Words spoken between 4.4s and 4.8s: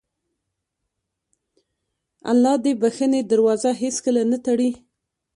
تړي.